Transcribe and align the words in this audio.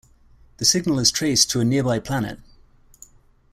The 0.57 0.65
signal 0.65 0.97
is 0.97 1.11
traced 1.11 1.51
to 1.51 1.59
a 1.59 1.63
nearby 1.63 1.99
planet. 1.99 2.39